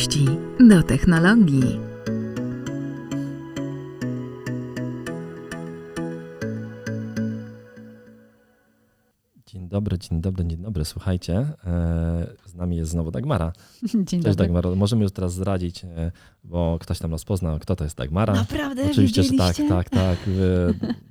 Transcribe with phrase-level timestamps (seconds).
[0.00, 0.26] Miłości
[0.68, 1.80] do technologii.
[9.46, 10.84] Dzień dobry, dzień dobry, dzień dobry.
[10.84, 13.52] Słuchajcie, e, z nami jest znowu Dagmara.
[13.82, 14.34] Dzień Cześć dobry.
[14.34, 14.70] Dagmara.
[14.74, 16.12] Możemy już teraz zdradzić, e,
[16.44, 18.34] bo ktoś tam rozpoznał, kto to jest Dagmara.
[18.34, 18.90] Naprawdę?
[18.90, 20.18] Oczywiście, że tak, tak, tak.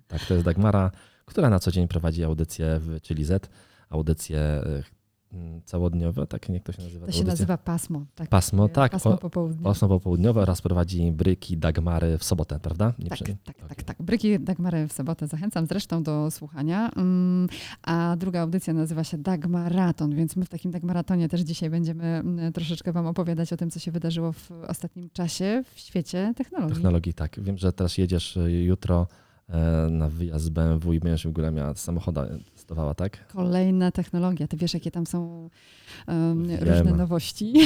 [0.08, 0.92] Tak, to jest Dagmara,
[1.26, 3.50] która na co dzień prowadzi audycje w Chili Z.
[3.90, 4.84] Audycje e,
[5.66, 7.06] całodniowe, tak jak to się nazywa?
[7.06, 8.06] To się nazywa pasmo.
[8.16, 8.92] Tak, Pasmo, tak.
[8.92, 9.64] Pasmo popołudnie.
[9.64, 12.94] Pasmo popołudniowe oraz prowadzi bryki Dagmary w sobotę, prawda?
[13.00, 13.68] Nie Tak, przy- tak, Okej.
[13.70, 14.02] tak, tak.
[14.04, 16.92] Bryki Dagmary w sobotę zachęcam zresztą do słuchania.
[16.96, 17.48] Mm,
[17.84, 22.54] A druga audycja nazywa się Dagmaraton, więc my w takim Dagmaratonie też dzisiaj będziemy mm,
[22.54, 26.76] troszeczkę Wam opowiadać o tym, co się wydarzyło w ostatnim czasie w świecie technologii.
[26.76, 27.40] Technologii, tak.
[27.40, 29.08] Wiem, że teraz jedziesz e, jutro
[29.90, 33.28] na wyjazd z BMW i będziesz w ogóle miała samochoda testowała, tak?
[33.28, 34.48] Kolejna technologia.
[34.48, 35.50] Ty wiesz, jakie tam są
[36.08, 37.54] um, różne nowości.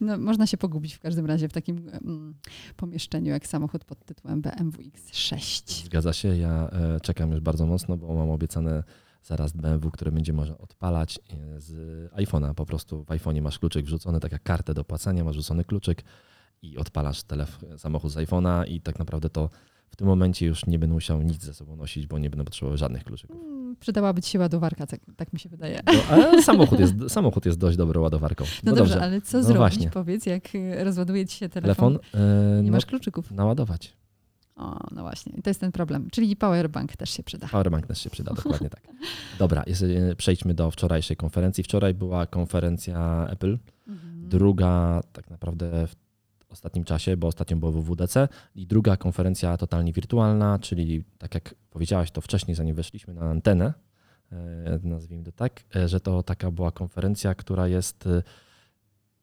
[0.00, 2.34] No, można się pogubić w każdym razie w takim mm,
[2.76, 5.84] pomieszczeniu jak samochód pod tytułem BMW X6.
[5.84, 8.82] Zgadza się, ja e, czekam już bardzo mocno, bo mam obiecane
[9.22, 11.72] zaraz BMW, które będzie można odpalać e, z
[12.12, 12.54] iPhone'a.
[12.54, 16.02] Po prostu w iPhone'ie masz kluczyk wrzucony, tak jak kartę do płacenia, masz wrzucony kluczyk
[16.62, 19.50] i odpalasz telefon, samochód z iPhone'a i tak naprawdę to
[19.90, 22.76] w tym momencie już nie będę musiał nic ze sobą nosić, bo nie będę potrzebował
[22.78, 23.36] żadnych kluczyków.
[23.42, 25.80] Mm, Przydałaby ci się ładowarka, tak, tak mi się wydaje.
[25.86, 28.44] No, ale samochód jest, samochód jest dość dobrą ładowarką.
[28.64, 29.90] No, dobrze, ale co No zrobić, właśnie.
[29.90, 32.20] powiedz, jak y, rozładuje ci się telefon, Telefon
[32.58, 33.30] e, nie no, masz kluczyków.
[33.30, 33.96] naładować.
[34.56, 36.08] O, no właśnie, to jest ten problem.
[36.12, 37.48] Czyli powerbank też się przyda.
[37.48, 38.82] Powerbank też się przyda, dokładnie tak.
[39.38, 41.64] Dobra, jest, e, przejdźmy do wczorajszej konferencji.
[41.64, 44.28] Wczoraj była konferencja Apple, Mhm.
[44.28, 45.94] druga tak naprawdę w
[46.50, 52.10] ostatnim czasie, bo ostatnio było WWDC i druga konferencja totalnie wirtualna, czyli tak jak powiedziałaś
[52.10, 53.72] to wcześniej, zanim weszliśmy na antenę,
[54.32, 58.22] e, nazwijmy to tak, e, że to taka była konferencja, która jest e,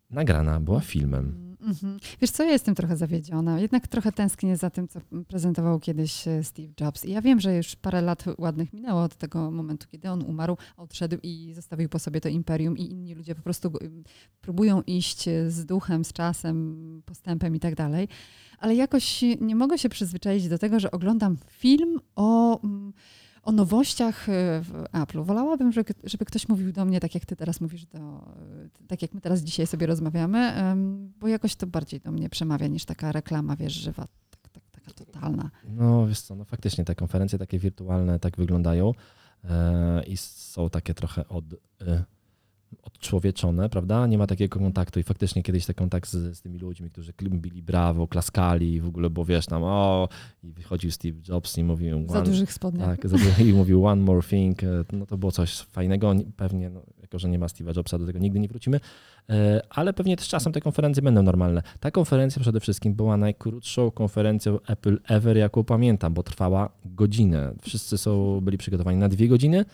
[0.10, 1.46] nagrana, była filmem.
[1.66, 1.98] Mhm.
[2.22, 3.60] Wiesz co, ja jestem trochę zawiedziona.
[3.60, 7.06] Jednak trochę tęsknię za tym, co prezentował kiedyś e, Steve Jobs.
[7.06, 10.58] I ja wiem, że już parę lat ładnych minęło od tego momentu, kiedy on umarł,
[10.78, 13.72] odszedł i zostawił po sobie to imperium i inni ludzie po prostu
[14.42, 18.08] próbują iść e, z duchem, z czasem, postępem i tak dalej.
[18.60, 22.62] Ale jakoś nie mogę się przyzwyczaić do tego, że oglądam film o...
[22.64, 22.94] mm,
[23.46, 25.26] o nowościach e, w Apple'u.
[25.26, 28.00] Wolałabym, żeby, żeby ktoś mówił do mnie, tak jak ty teraz mówisz, do,
[28.88, 30.54] tak jak my teraz dzisiaj sobie rozmawiamy,
[31.20, 34.92] bo jakoś to bardziej do mnie przemawia niż taka reklama, wiesz, żywa, tak, tak, taka
[34.92, 35.52] totalna.
[35.68, 38.92] No wiesz co, no faktycznie te konferencje takie wirtualne tak wyglądają
[39.44, 41.46] e, i są takie trochę od,
[41.82, 42.04] e,
[42.84, 44.08] odczłowieczone, prawda?
[44.08, 47.62] Nie ma takiego kontaktu i faktycznie kiedyś ten kontakt z, z tymi ludźmi, którzy bili
[47.62, 50.10] brawo, klaskali w ogóle, bo wiesz tam, o,
[50.44, 52.88] i wychodził Steve Jobs i mówił Za dużych spodniach.
[52.88, 56.70] tak, za- i mówił one more thing, e, no to było coś fajnego, Nie- pewnie,
[56.70, 58.80] no, jako że nie ma Steve'a Jobsa, do tego nigdy nie wrócimy,
[59.30, 61.62] E, ale pewnie też czasem te konferencje będą normalne.
[61.80, 67.54] Ta konferencja przede wszystkim była najkrótszą konferencją Apple ever, jaką pamiętam, bo trwała godzinę.
[67.62, 69.66] Wszyscy są, byli przygotowani na dwie godziny,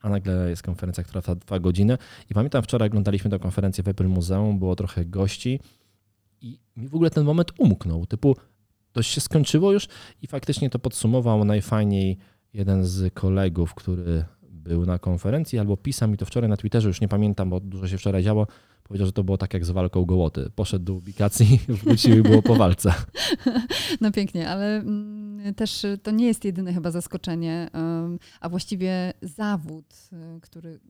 [0.00, 1.98] a nagle jest konferencja, która trwa dwa godziny.
[2.30, 5.60] I pamiętam wczoraj oglądaliśmy tę konferencję w Apple Muzeum, było trochę gości
[6.40, 8.36] i mi w ogóle ten moment umknął, typu
[8.92, 9.88] to się skończyło już
[10.22, 12.18] i faktycznie to podsumował najfajniej
[12.52, 17.00] jeden z kolegów, który był na konferencji albo pisał mi to wczoraj na Twitterze, już
[17.00, 18.46] nie pamiętam, bo dużo się wczoraj działo,
[18.88, 20.50] powiedział, że to było tak jak z walką gołoty.
[20.54, 22.94] Poszedł do ubikacji, wrócił i było po walce.
[24.00, 27.70] No pięknie, ale mm, też y, to nie jest jedyne chyba zaskoczenie,
[28.40, 30.80] a właściwie zawód, y, który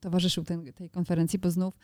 [0.00, 1.78] towarzyszył ten, tej konferencji, bo znów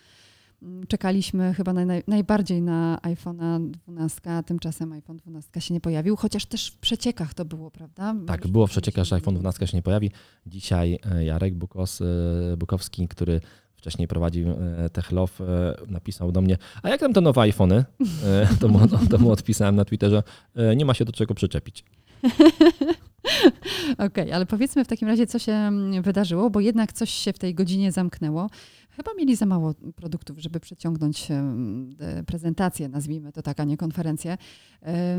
[0.62, 6.16] mm, czekaliśmy chyba naj, najbardziej na iPhone'a 12, a tymczasem iPhone 12 się nie pojawił,
[6.16, 8.14] chociaż też w przeciekach to było, prawda?
[8.26, 10.10] Tak, Już było w przeciekach, że iPhone 12 się nie pojawi.
[10.46, 12.04] Dzisiaj e, Jarek Bukos, e,
[12.56, 13.40] Bukowski, który
[13.78, 15.38] wcześniej prowadził e, TechLove,
[15.88, 17.84] napisał do mnie, a jak tam te nowe iPhony?
[18.24, 18.80] E, To mu,
[19.10, 20.22] to mu odpisałem na Twitterze,
[20.56, 21.84] e, nie ma się do czego przyczepić.
[23.98, 27.38] Okej, ale powiedzmy w takim razie, co się mm, wydarzyło, bo jednak coś się w
[27.38, 28.50] tej godzinie zamknęło.
[28.90, 31.28] Chyba mieli za mało produktów, żeby przeciągnąć
[32.26, 34.36] prezentację, nazwijmy to tak, a nie konferencję,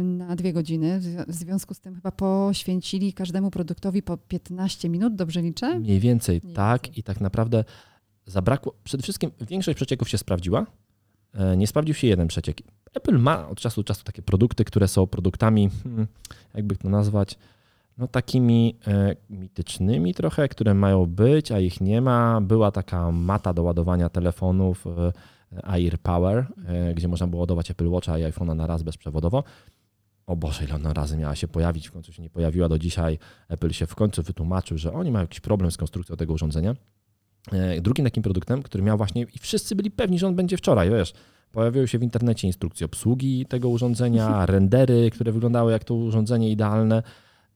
[0.03, 0.99] na dwie godziny.
[0.99, 5.79] W zwi- W związku z tym chyba poświęcili każdemu produktowi po 15 minut, dobrze liczę?
[5.79, 6.99] Mniej więcej Mniej tak więcej.
[6.99, 7.63] i tak naprawdę
[8.29, 10.65] zabrakło, przede wszystkim większość przecieków się sprawdziła,
[11.33, 12.57] e, nie sprawdził się jeden przeciek.
[12.93, 16.07] Apple ma od czasu do czasu takie produkty, które są produktami, hmm,
[16.53, 17.37] jakby to nazwać,
[17.97, 22.41] no takimi e, mitycznymi trochę, które mają być, a ich nie ma.
[22.41, 25.11] Była taka mata do ładowania telefonów e,
[25.63, 26.47] Air Power,
[26.95, 29.43] gdzie można było ładować Apple Watcha i iPhone'a na raz bezprzewodowo.
[30.29, 33.19] O Boże, ile ona razy miała się pojawić, w końcu się nie pojawiła do dzisiaj.
[33.47, 36.75] Apple się w końcu wytłumaczył, że oni mają jakiś problem z konstrukcją tego urządzenia.
[37.51, 40.89] E, Drugim takim produktem, który miał właśnie, i wszyscy byli pewni, że on będzie wczoraj,
[40.89, 41.13] wiesz,
[41.51, 47.03] pojawiły się w internecie instrukcje obsługi tego urządzenia, rendery, które wyglądały jak to urządzenie idealne,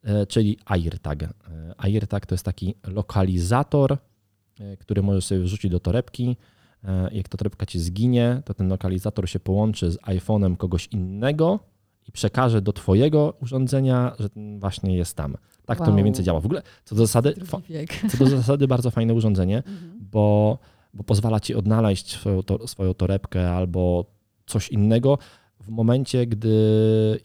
[0.04, 1.24] e, czyli AirTag.
[1.24, 1.30] E,
[1.78, 3.98] AirTag to jest taki lokalizator,
[4.80, 6.38] który możesz sobie wrzucić do torebki.
[7.12, 11.60] Jak ta torebka ci zginie, to ten lokalizator się połączy z iPhone'em kogoś innego
[12.08, 15.38] i przekaże do twojego urządzenia, że ten właśnie jest tam.
[15.66, 15.94] Tak to Wow.
[15.94, 16.40] mniej więcej działa.
[16.40, 17.34] W ogóle co do zasady,
[18.12, 20.00] co do zasady bardzo fajne urządzenie, Mhm.
[20.12, 20.58] bo,
[20.94, 24.06] bo pozwala ci odnaleźć swoją, to, swoją torebkę albo
[24.46, 25.18] coś innego
[25.62, 26.50] w momencie, gdy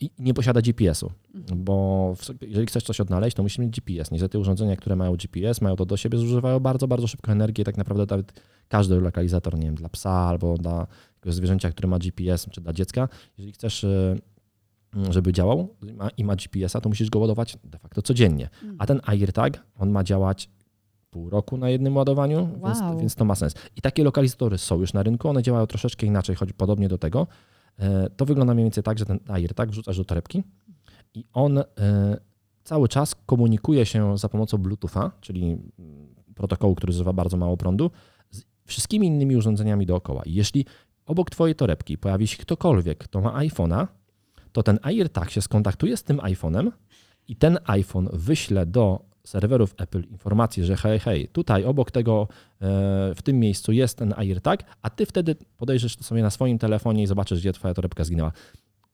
[0.00, 1.10] i nie posiada GPS-u.
[1.34, 1.64] Mhm.
[1.64, 4.10] Bo jeżeli chcesz coś odnaleźć, to musisz mieć GPS.
[4.10, 7.64] Niestety urządzenia, które mają GPS, mają to do siebie, zużywają bardzo, bardzo szybko energię.
[7.64, 8.32] Tak naprawdę nawet
[8.68, 10.86] każdy lokalizator, nie wiem, dla psa albo dla
[11.26, 13.08] zwierzęcia, które ma GPS, czy dla dziecka,
[13.38, 14.18] jeżeli chcesz, y,
[15.10, 15.74] żeby działał
[16.16, 18.48] i ma- GPS-a, to musisz go ładować de facto codziennie.
[18.78, 20.50] A ten AirTag, on ma działać
[21.10, 22.98] pół roku na jednym ładowaniu, więc, Wow.
[22.98, 23.54] więc to ma sens.
[23.76, 27.26] I takie lokalizatory są już na rynku, one działają troszeczkę inaczej, choć podobnie do tego.
[27.78, 30.42] E, To wygląda mniej więcej tak, że ten AirTag wrzucasz do torebki
[31.14, 31.64] i on e,
[32.64, 35.42] cały czas komunikuje się za pomocą Bluetootha, czyli
[35.78, 37.90] mm, protokołu, który zużywa bardzo mało prądu,
[38.30, 40.22] z wszystkimi innymi urządzeniami dookoła.
[40.22, 40.64] I jeśli
[41.06, 43.86] obok twojej torebki pojawi się ktokolwiek, kto ma iPhone'a,
[44.58, 46.70] to ten AirTag się skontaktuje z tym iPhone'em
[47.28, 52.66] i ten iPhone wyśle do serwerów Apple informację, że hej, hej, tutaj obok tego, e,
[53.14, 57.02] w tym miejscu jest ten AirTag, a ty wtedy podejrzysz to sobie na swoim telefonie
[57.02, 58.32] i zobaczysz, gdzie twoja torebka zginęła.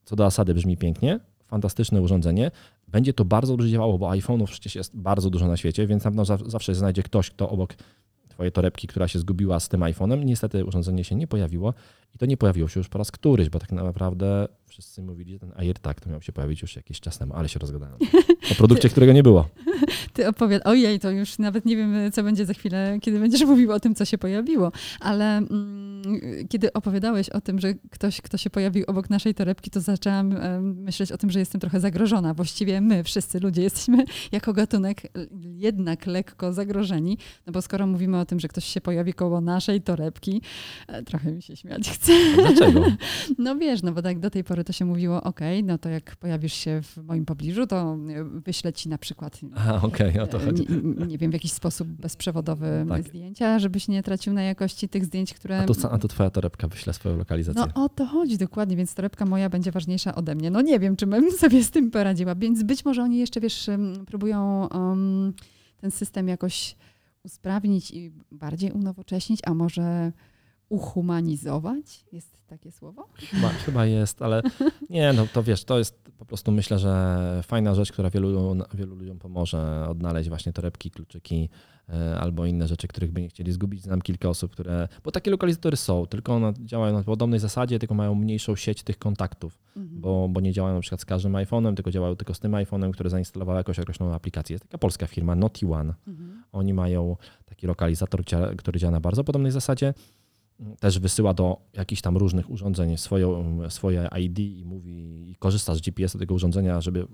[0.05, 2.51] Co do zasady brzmi pięknie, fantastyczne urządzenie.
[2.89, 6.11] Będzie to bardzo dobrze działało, bo iPhone'ów przecież jest bardzo dużo na świecie, więc na
[6.11, 7.75] pewno zaw- zawsze znajdzie ktoś, kto obok
[8.35, 10.25] twojej torebki, która się zgubiła z tym iPhone'em.
[10.25, 11.75] Niestety urządzenie się nie pojawiło
[12.15, 15.39] i to nie pojawiło się już po raz któryś, bo tak naprawdę wszyscy mówili, że
[15.39, 17.97] ten AirTag to miał się pojawić już jakiś czas temu, ale się rozgadałem.
[18.53, 19.49] O produkcie, którego nie było.
[20.13, 20.67] Ty opowiad...
[20.67, 23.95] Ojej, to już nawet nie wiem, co będzie za chwilę, kiedy będziesz mówił o tym,
[23.95, 24.73] co się pojawiło.
[25.01, 25.94] Ale mm,
[26.49, 31.13] kiedy opowiadałeś o tym, że ktoś, kto się pojawił obok naszej torebki, to zaczęłam myśleć
[31.13, 32.35] o tym, że jestem trochę zagrożona.
[32.35, 35.03] Właściwie my, wszyscy ludzie, jesteśmy jako gatunek
[35.41, 37.19] jednak lekko zagrożeni.
[37.47, 40.43] No bo skoro mówimy o tym, że ktoś się pojawi koło naszej torebki,
[40.89, 42.13] e, trochę mi się śmiać chce.
[42.37, 42.85] Dlaczego?
[43.39, 46.17] No wiesz, no bo tak do tej pory to się mówiło, okej, no to jak
[46.17, 50.43] pojawisz się w moim pobliżu, to e, wyślę ci na przykład A, okej, o to
[50.43, 50.67] e, chodzi.
[50.99, 53.03] nie, nie wiem, w jakiś sposób bezprzewodowy Tak.
[53.03, 55.59] zdjęcia, żebyś nie tracił na jakości tych zdjęć, które...
[55.59, 57.63] A to, a to twoja torebka wyśle swoją lokalizację.
[57.75, 60.51] No o to chodzi dokładnie, więc torebka moja będzie ważniejsza ode mnie.
[60.51, 63.71] No nie wiem, czy bym sobie z tym poradziła, więc być może oni jeszcze, wiesz,
[64.07, 65.33] próbują em,
[65.77, 66.77] ten system jakoś
[67.25, 70.13] usprawnić i bardziej unowocześnić, a może
[70.75, 72.05] uhumanizować?
[72.13, 73.09] Jest takie słowo?
[73.15, 74.43] Chyba, chyba jest, ale
[74.91, 78.95] nie, no to wiesz, to jest po prostu myślę, że fajna rzecz, która wielu, wielu
[78.97, 81.49] ludziom pomoże odnaleźć właśnie torebki, kluczyki
[81.89, 83.83] e, albo inne rzeczy, których by nie chcieli zgubić.
[83.83, 87.95] Znam kilka osób, które, bo takie lokalizatory są, tylko one działają na podobnej zasadzie, tylko
[87.95, 90.01] mają mniejszą sieć tych kontaktów, Mhm.
[90.01, 92.91] bo, bo nie działają na przykład z każdym iPhone'em, tylko działają tylko z tym iPhone'em,
[92.91, 94.55] który zainstalował jakąś określoną aplikację.
[94.55, 95.95] Jest taka polska firma, Naughty One.
[96.07, 96.43] Mhm.
[96.53, 98.25] Oni mają taki lokalizator,
[98.59, 99.95] który działa na bardzo podobnej zasadzie.
[100.81, 105.81] Też wysyła do jakichś tam różnych urządzeń swoją, swoje ID i mówi, i korzysta z
[105.81, 107.07] GPS-a tego urządzenia, żeby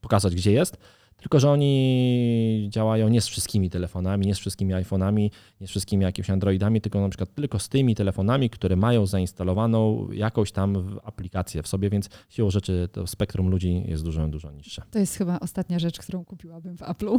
[0.00, 0.76] pokazać, gdzie jest.
[1.16, 6.04] Tylko, że oni działają nie z wszystkimi telefonami, nie z wszystkimi iPhone'ami, nie z wszystkimi
[6.04, 11.62] jakimiś Androidami, tylko na przykład tylko z tymi telefonami, które mają zainstalowaną jakąś tam aplikację
[11.62, 14.82] w sobie, więc siłą rzeczy to spektrum ludzi jest dużo, dużo niższe.
[14.90, 17.18] To jest chyba ostatnia rzecz, którą kupiłabym w Apple'u.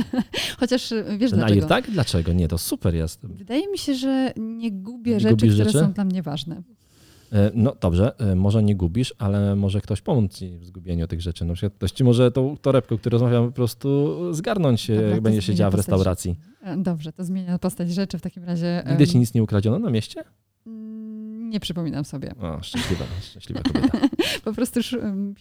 [0.60, 1.60] Chociaż y, wiesz Ten dlaczego?
[1.60, 1.90] AirTag?
[1.90, 2.32] Dlaczego?
[2.32, 3.26] Nie, to super jest.
[3.26, 5.78] Wydaje mi się, że nie gubię Nie rzeczy, które rzeczy?
[5.78, 6.62] są dla mnie ważne.
[7.32, 11.20] E, No dobrze, e, może nie gubisz, ale może ktoś pomóc ci w zgubieniu tych
[11.20, 11.44] rzeczy.
[11.44, 15.10] Na przykład ktoś ci może tą torebkę, o której rozmawiamy, po prostu zgarnąć, e, Dobra,
[15.10, 16.36] jak będzie siedziała w restauracji.
[16.76, 18.82] Dobrze, to zmienia postać rzeczy w takim razie.
[18.88, 20.24] Nigdy ci nic nie ukradziono na mieście?
[21.50, 22.34] Nie przypominam sobie.
[22.40, 23.98] O, szczęśliwa, szczęśliwa kobieta.
[24.44, 24.80] Po prostu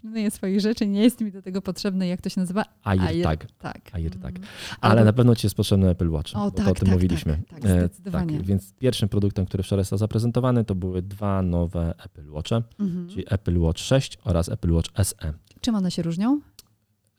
[0.01, 2.65] pilnuję swoich rzeczy, nie jest mi do tego potrzebne, jak to się nazywa?
[2.83, 3.47] AirTag.
[3.59, 3.81] Tak.
[3.93, 4.35] AirTag.
[4.37, 4.47] Mm.
[4.81, 6.85] Ale Albo- na pewno ci jest potrzebny Apple Watch, O, bo tak, to o tym
[6.85, 7.37] tak, mówiliśmy.
[7.49, 8.37] tak, tak, E, zdecydowanie.
[8.37, 13.09] tak, więc pierwszym produktem, który wczoraj został zaprezentowany, to były dwa nowe Apple Watche, Mhm.
[13.09, 15.33] czyli Apple Watch 6 oraz Apple Watch SE.
[15.61, 16.39] Czym one się różnią?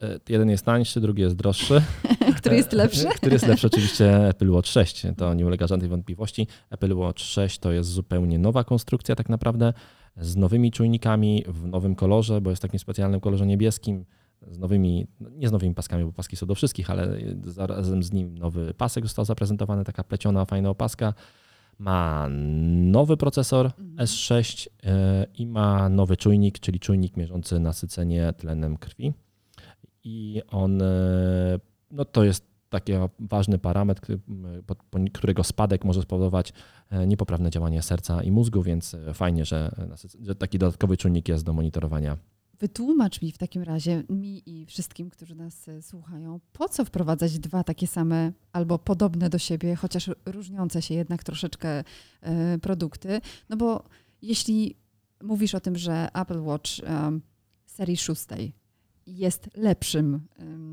[0.01, 1.81] E, Jeden jest tańszy, drugi jest droższy.
[2.37, 3.05] Który jest lepszy?
[3.15, 3.67] Który jest lepszy?
[3.67, 5.03] Oczywiście Apple Watch 6.
[5.17, 6.47] To nie ulega żadnej wątpliwości.
[6.69, 9.73] Apple Watch 6 to jest zupełnie nowa konstrukcja tak naprawdę,
[10.17, 14.05] z nowymi czujnikami, w nowym kolorze, bo jest w takim specjalnym kolorze niebieskim,
[14.47, 18.11] z nowymi, no nie z nowymi paskami, bo paski są do wszystkich, ale zarazem z
[18.11, 21.13] nim nowy pasek został zaprezentowany, taka pleciona, fajna opaska.
[21.79, 22.27] Ma
[22.91, 23.95] nowy procesor Mhm.
[24.07, 29.13] S6 e, i ma nowy czujnik, czyli czujnik mierzący nasycenie tlenem krwi.
[30.03, 31.59] I on, e,
[31.91, 34.17] no to jest taki ważny parametr,
[35.13, 36.53] którego spadek może spowodować
[37.07, 39.75] niepoprawne działanie serca i mózgu, więc fajnie, że,
[40.21, 42.17] że taki dodatkowy czynnik jest do monitorowania
[42.61, 47.39] Wytłumacz mi w takim razie, mi i wszystkim, którzy nas e, słuchają, po co wprowadzać
[47.39, 51.83] dwa takie same albo podobne do siebie, chociaż różniące się jednak troszeczkę
[52.21, 53.21] e, produkty?
[53.49, 53.83] No bo
[54.21, 54.75] jeśli
[55.23, 56.71] mówisz o tym, że Apple Watch
[57.65, 58.53] serii szóstej
[59.11, 60.27] jest lepszym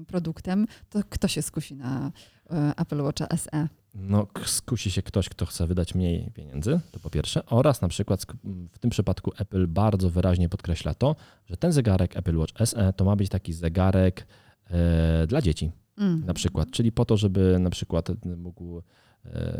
[0.07, 2.13] produktem, to kto się skusi na
[2.51, 3.69] um, Apple Watcha SE?
[3.95, 8.27] no, skusi się ktoś, kto chce wydać mniej pieniędzy, to po pierwsze, oraz na przykład
[8.71, 11.17] w tym przypadku Apple bardzo wyraźnie podkreśla to,
[11.47, 14.27] że ten zegarek Apple Watch SE to ma być taki zegarek
[14.71, 15.73] e, dla dzieci.
[15.99, 16.25] Mm.
[16.27, 18.83] Na przykład, czyli po to, żeby na przykład mógł e,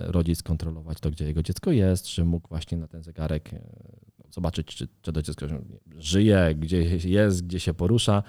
[0.07, 3.61] rodzic kontrolować to, gdzie jego dziecko jest, czy mógł właśnie na ten zegarek e,
[4.31, 5.47] zobaczyć, czy, czy to dziecko
[5.97, 8.23] żyje, gdzie jest, gdzie się porusza.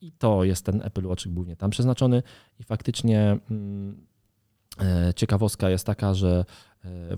[0.00, 2.22] I to jest ten Apple Watch głównie tam przeznaczony
[2.60, 4.06] i faktycznie mm,
[4.80, 6.44] E, ciekawostka jest taka, że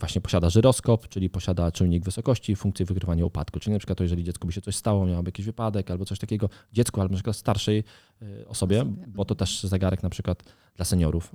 [0.01, 3.61] właśnie posiada żyroskop, czyli posiada czujnik wysokości, funkcję wykrywania upadku.
[3.61, 6.19] Czyli na przykład to, jeżeli dziecku by się coś stało, miałoby jakiś wypadek albo coś
[6.19, 7.85] takiego, dziecku albo na przykład starszej
[8.23, 10.43] e, osobie, bo to też zegarek na przykład
[10.77, 11.33] dla seniorów.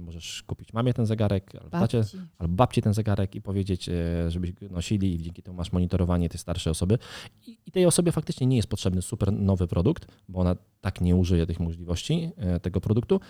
[0.00, 1.96] Możesz kupić mamie ten zegarek, albo babci.
[2.38, 3.90] albo babci ten zegarek i powiedzieć,
[4.28, 6.98] żeby nosili i dzięki temu masz monitorowanie tej starszej osoby.
[7.46, 11.16] I, I tej osobie faktycznie nie jest potrzebny super nowy produkt, bo ona tak nie
[11.16, 12.30] użyje tych możliwości
[12.62, 13.20] tego produktu,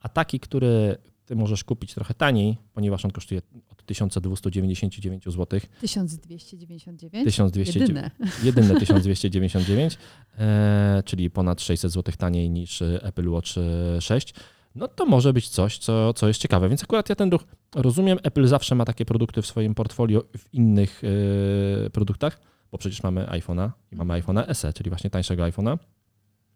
[0.00, 0.96] a taki, który
[1.28, 5.60] ty możesz kupić trochę taniej, ponieważ on kosztuje od 1299 zł.
[5.80, 7.24] 1299?
[7.24, 8.10] 1200, jedyne.
[8.42, 9.98] Jedyne 1299,
[10.38, 13.50] e, czyli ponad 600 zł taniej niż Apple Watch
[14.00, 14.34] 6.
[14.74, 16.68] No to może być coś, co, co jest ciekawe.
[16.68, 17.44] Więc akurat ja ten ruch
[17.74, 18.18] rozumiem.
[18.22, 21.02] Apple zawsze ma takie produkty w swoim portfolio w innych
[21.86, 22.40] e, produktach,
[22.72, 25.78] bo przecież mamy iPhone'a i mamy iPhone'a SE, czyli właśnie tańszego iPhone'a.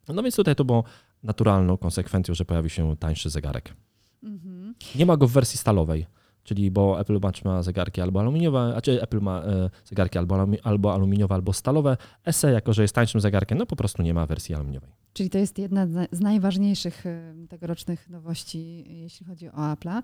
[0.09, 0.85] No więc tutaj to było
[1.23, 3.75] naturalną konsekwencją, że pojawi się tańszy zegarek.
[4.23, 4.52] Mhm.
[4.95, 6.07] Nie ma go w wersji stalowej,
[6.45, 10.47] czyli bo Apple Watch ma zegarki albo aluminiowe, a czy Apple ma e, zegarki albo,
[10.63, 11.97] albo aluminiowe, albo stalowe.
[12.31, 14.91] SE, jako że jest tańszym zegarkiem, no po prostu nie ma wersji aluminiowej.
[15.13, 20.03] Czyli to jest jedna z najważniejszych e, tegorocznych nowości, jeśli chodzi o Apple'a.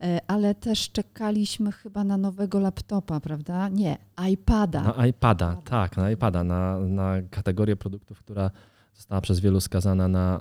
[0.00, 3.68] E, ale też czekaliśmy chyba na nowego laptopa, prawda?
[3.68, 3.98] Nie,
[4.30, 4.82] iPada.
[4.82, 8.50] Na iPada, tak, na iPada, na, na kategorię produktów, która
[8.94, 10.40] została przez wielu skazana na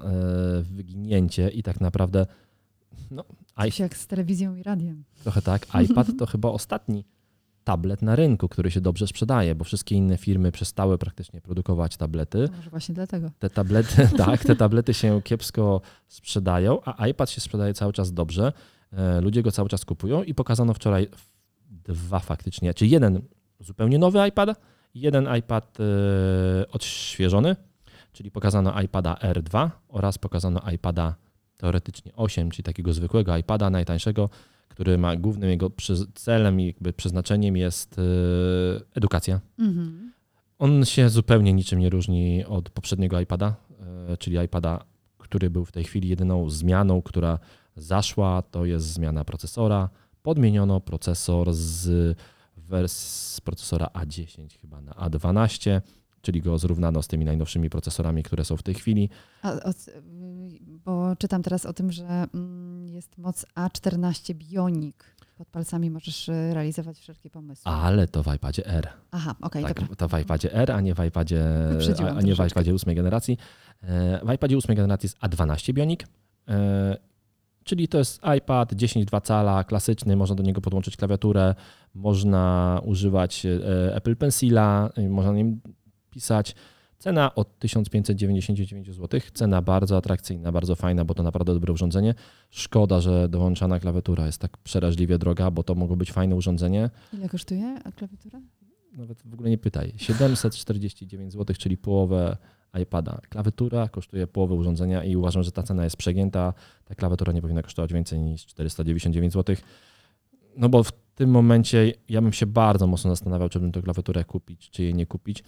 [0.61, 2.25] wyginięcie i tak naprawdę
[3.11, 3.23] no,
[3.65, 5.03] Coś jak z telewizją i radiem.
[5.23, 5.67] Trochę tak.
[5.85, 7.05] iPad to chyba ostatni
[7.63, 12.49] tablet na rynku, który się dobrze sprzedaje, bo wszystkie inne firmy przestały praktycznie produkować tablety.
[12.55, 13.31] Może właśnie dlatego.
[13.39, 18.53] Te tablety, tak, te tablety się kiepsko sprzedają, a iPad się sprzedaje cały czas dobrze.
[18.93, 21.07] E, ludzie go cały czas kupują i pokazano wczoraj
[21.69, 23.21] dwa faktycznie, czy jeden
[23.59, 24.59] zupełnie nowy iPad,
[24.95, 27.55] jeden iPad e, odświeżony,
[28.13, 31.15] czyli pokazano iPada R2 oraz pokazano iPada
[31.57, 34.29] teoretycznie 8, czyli takiego zwykłego iPada najtańszego,
[34.69, 35.71] który ma głównym jego
[36.13, 38.01] celem i jakby przeznaczeniem jest e,
[38.95, 39.39] edukacja.
[39.59, 40.11] Mhm.
[40.59, 43.55] On się zupełnie niczym nie różni od poprzedniego iPada,
[44.09, 44.85] e, czyli iPada,
[45.17, 47.39] który był w tej chwili jedyną zmianą, która
[47.75, 49.89] zaszła, to jest zmiana procesora.
[50.21, 52.17] Podmieniono procesor z
[52.57, 55.81] wersji z procesora A10 chyba na A12
[56.21, 59.09] czyli go zrównano z tymi najnowszymi procesorami, które są w tej chwili.
[59.41, 59.53] A,
[60.87, 64.95] bo czytam teraz o tym, że mm, jest moc A14 Bionic.
[65.37, 67.71] Pod palcami możesz e, realizować wszelkie pomysły.
[67.71, 68.89] Ale to w iPadzie R.
[69.11, 71.43] Aha, okej, okay, tak, To w iPadzie R, a nie w iPadzie,
[72.17, 73.37] a nie w iPadzie 8 generacji.
[73.83, 76.01] E, w iPadzie 8 generacji jest A12 Bionic,
[76.47, 76.97] e,
[77.63, 81.55] czyli to jest iPad 10,2 cala, klasyczny, można do niego podłączyć klawiaturę,
[81.93, 83.45] można używać
[83.91, 85.61] Apple Pencila, można nim
[86.09, 86.55] pisać.
[86.99, 89.19] Cena od 1599 zł.
[89.33, 92.15] Cena bardzo atrakcyjna, bardzo fajna, bo to naprawdę dobre urządzenie.
[92.49, 96.89] Szkoda, że dołączana klawiatura jest tak przeraźliwie droga, bo to mogło być fajne urządzenie.
[97.13, 98.41] Ile kosztuje klawiatura?
[98.97, 99.93] Nawet w ogóle nie pytaj.
[99.97, 102.37] 749 zł, czyli połowę
[102.81, 103.19] iPada.
[103.29, 106.53] Klawiatura kosztuje połowę urządzenia i uważam, że ta cena jest przegięta.
[106.85, 109.55] Ta klawiatura nie powinna kosztować więcej niż 499 zł.
[110.57, 114.23] No bo w tym momencie ja bym się bardzo mocno zastanawiał, czy bym tę klawiaturę
[114.23, 115.43] kupić, czy jej nie kupić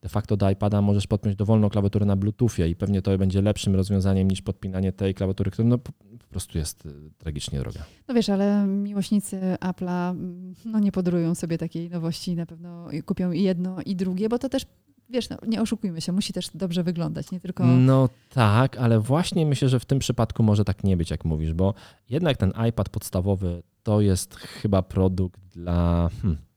[0.00, 3.74] de facto do iPada możesz podpiąć dowolną klawiaturę na Bluetoothie i pewnie to będzie lepszym
[3.74, 5.92] rozwiązaniem niż podpinanie tej klawiatury, która no, po
[6.30, 7.80] prostu jest y, tragicznie droga.
[8.08, 13.32] No wiesz, ale miłośnicy Apple'a mm, no nie podrują sobie takiej nowości, na pewno kupią
[13.32, 14.66] i jedno i drugie, bo to też
[15.10, 17.64] wiesz, no, nie oszukujmy się, musi też dobrze wyglądać, nie tylko.
[17.64, 21.54] No tak, ale właśnie myślę, że w tym przypadku może tak nie być, jak mówisz,
[21.54, 21.74] bo
[22.10, 26.10] jednak ten iPad podstawowy to jest chyba produkt dla.
[26.22, 26.47] Hmm,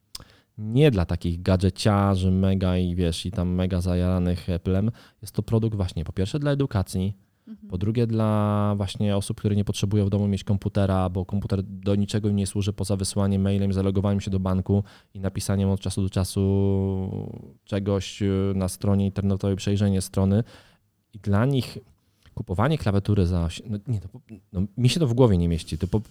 [0.57, 4.91] nie dla takich gadżeciarzy mega i wiesz, i tam mega zajaranych Apple'em.
[5.21, 7.13] Jest to produkt właśnie po pierwsze dla edukacji,
[7.47, 7.69] Mhm.
[7.69, 11.95] Po drugie dla właśnie osób, które nie potrzebują w domu mieć komputera, bo komputer do
[11.95, 16.01] niczego im nie służy poza wysłaniem mailem, zalogowaniem się do banku i napisaniem od czasu
[16.01, 16.41] do czasu
[17.63, 20.43] czegoś y, na stronie internetowej, przejrzenie strony.
[21.13, 21.77] I dla nich
[22.33, 23.47] kupowanie klawiatury za...
[23.69, 24.21] No, nie, po-
[24.53, 25.77] no, mi się to w głowie nie mieści.
[25.77, 26.01] To, po,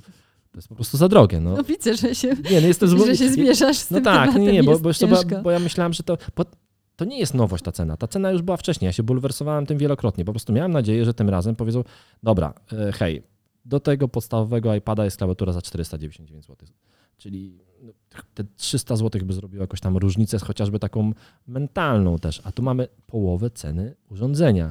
[0.52, 1.40] to jest po prostu za drogie.
[1.40, 1.56] No.
[1.56, 4.20] No widzę, że się, Nie, no jest to że się zmierzasz z No tym tak,
[4.20, 4.42] tematem.
[4.42, 6.18] nie, nie, bo, bo, bo, bo ja myślałem, że to.
[6.96, 7.96] To nie jest nowość ta cena.
[7.96, 8.86] Ta cena już była wcześniej.
[8.86, 10.24] Ja się bulwersowałem tym wielokrotnie.
[10.24, 11.84] Po prostu miałem nadzieję, że tym razem powiedzą:
[12.22, 13.22] Dobra, e, hej,
[13.64, 16.68] do tego podstawowego iPada jest klawiatura za 499 zł.
[17.16, 17.92] Czyli no,
[18.34, 21.12] te 300 zł by zrobiło jakąś tam różnicę, chociażby taką
[21.46, 22.40] mentalną też.
[22.44, 24.68] A tu mamy połowę ceny urządzenia.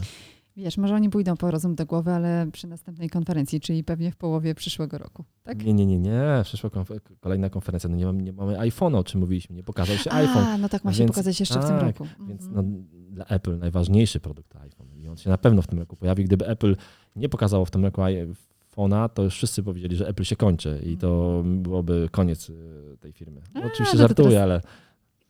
[0.60, 4.16] Wiesz, może oni pójdą po rozum do głowy, ale przy następnej konferencji, czyli pewnie w
[4.16, 5.66] połowie przyszłego roku, tak?
[5.66, 6.22] Nie, nie, nie, nie.
[6.44, 7.90] Przyszła konf- kolejna konferencja.
[7.90, 9.56] No nie, mam, nie mamy iPhone'a, o czym mówiliśmy.
[9.56, 10.44] Nie pokazał się iPhone.
[10.44, 12.08] A, no tak ma się Więc- pokazać jeszcze w tym tak, roku.
[12.28, 12.66] Więc Mhm.
[12.72, 12.78] no,
[13.12, 16.24] dla Apple najważniejszy produkt iPhone i on się na pewno w tym roku pojawi.
[16.24, 16.76] Gdyby Apple
[17.16, 20.98] nie pokazało w tym roku iPhone'a, to już wszyscy powiedzieli, że Apple się kończy i
[20.98, 23.42] to byłoby koniec y, tej firmy.
[23.54, 24.62] A, oczywiście no żartuję, teraz- ale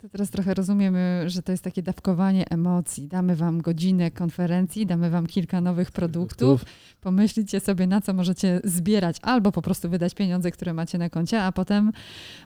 [0.02, 3.08] To teraz trochę rozumiemy, że to jest takie dawkowanie emocji.
[3.08, 6.66] Damy wam godzinę konferencji, damy wam kilka nowych produktów,
[7.02, 11.44] pomyślicie sobie, na co możecie zbierać, albo po prostu wydać pieniądze, które macie na koncie,
[11.44, 11.92] a potem,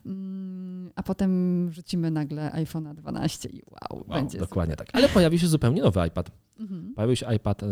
[0.06, 4.88] mm, a potem wrzucimy nagle iPhone'a 12 i wow, Wow, będzie dokładnie tak.
[4.94, 6.32] Ale pojawił się zupełnie nowy iPad.
[6.60, 6.94] Mhm.
[6.96, 7.68] Pojawił się iPad e,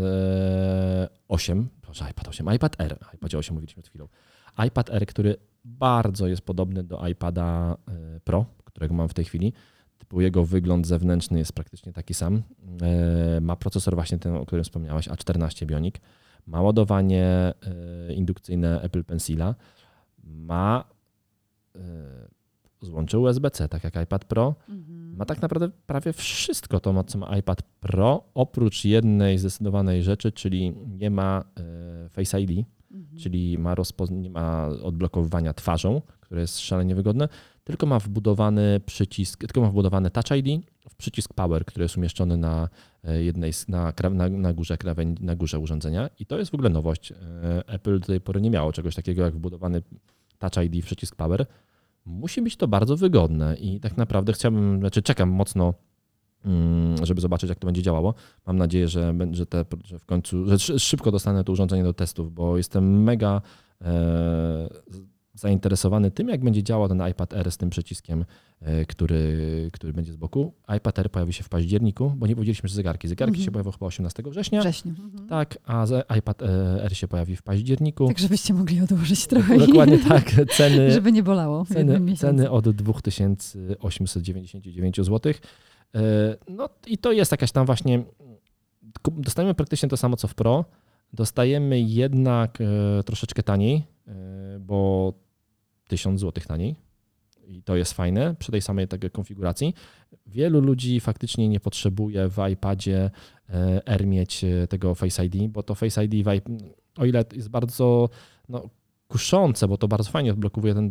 [1.27, 4.07] 8, proszę, iPad 8, iPad R, iPadzie 8 mówiliśmy przed chwilą.
[4.67, 5.35] iPad R, który
[5.65, 9.53] bardzo jest podobny do iPada e, Pro, którego mam w tej chwili.
[10.01, 12.41] Typu jego wygląd zewnętrzny jest praktycznie taki sam.
[12.81, 15.95] E, Ma procesor właśnie ten, o którym wspomniałaś, A14 Bionic.
[16.47, 17.25] Ma ładowanie
[18.07, 19.55] e, indukcyjne Apple Pencila.
[20.23, 20.83] Ma
[21.75, 21.79] e,
[22.81, 24.55] złącze USB-C, tak jak iPad Pro.
[24.69, 25.15] Mhm.
[25.17, 30.31] Ma tak naprawdę prawie wszystko to, ma- co ma iPad Pro, oprócz jednej zdecydowanej rzeczy,
[30.31, 31.43] czyli nie ma
[32.11, 33.17] Face ID, Mhm.
[33.19, 37.27] czyli ma rozpoz- nie ma odblokowywania twarzą, które jest szalenie wygodne,
[37.71, 42.37] tylko ma wbudowany przycisk, tylko ma wbudowany Touch ID w przycisk Power, który jest umieszczony
[42.37, 42.69] na
[43.03, 46.69] e, jednej na, na, na górze krawędzi, na górze urządzenia i to jest w ogóle
[46.69, 47.11] nowość.
[47.11, 47.15] E,
[47.67, 49.81] Apple do tej pory nie miało czegoś takiego jak wbudowany
[50.39, 51.45] Touch ID w przycisk Power.
[52.05, 55.73] Musi być to bardzo wygodne i tak naprawdę chciałbym, znaczy czekam mocno,
[56.45, 58.13] mm, żeby zobaczyć, jak to będzie działało.
[58.45, 61.93] Mam nadzieję, że, że, te, że w końcu, że szy- szybko dostanę to urządzenie do
[61.93, 63.41] testów, bo jestem mega
[63.81, 64.69] e,
[65.33, 68.25] zainteresowany tym, jak będzie działał ten iPad R z tym przyciskiem,
[68.61, 70.53] e, który, który będzie z boku.
[70.77, 73.07] iPad R pojawi się w październiku, bo nie powiedzieliśmy, że zegarki.
[73.07, 73.45] Zegarki Mhm.
[73.45, 74.59] się pojawią chyba 18 września.
[74.59, 74.91] Wrześniu.
[74.91, 75.27] Mhm.
[75.29, 75.85] Tak, a
[76.17, 78.07] iPad e, R się pojawi w październiku.
[78.07, 80.31] Tak, żebyście mogli odłożyć trochę Dokładnie i tak.
[80.57, 85.33] Ceny, żeby nie bolało Ceny, ceny od 2899 zł.
[86.49, 88.03] No i to jest jakaś tam właśnie.
[89.11, 90.65] Dostajemy praktycznie to samo co w Pro.
[91.13, 93.81] Dostajemy jednak e, troszeczkę taniej, e,
[94.59, 95.13] bo
[95.87, 96.75] 1000 zł taniej.
[97.47, 99.73] I to jest fajne przy tej samej takiej konfiguracji.
[100.27, 103.11] Wielu ludzi faktycznie nie potrzebuje w iPadzie
[103.49, 106.27] e, R mieć e, tego Face ID, bo to Face ID,
[106.97, 108.09] o ile jest bardzo
[108.49, 108.69] no,
[109.07, 110.89] kuszące, bo to bardzo fajnie odblokowuje ten,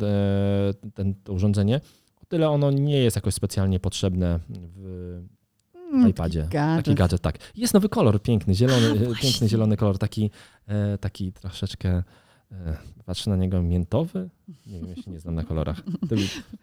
[0.95, 1.81] ten, to urządzenie,
[2.23, 5.23] o tyle ono nie jest jakoś specjalnie potrzebne w
[5.93, 6.41] Mm, iPadzie.
[6.43, 6.85] taki gadżet.
[6.85, 7.21] taki gadżet.
[7.21, 7.39] Tak.
[7.57, 10.31] Jest nowy kolor, piękny, zielony, A, piękny zielony kolor, taki,
[11.01, 12.03] taki troszeczkę,
[13.05, 14.31] patrzę na niego, miętowy?
[14.67, 15.83] Nie wiem, ja się nie znam na kolorach.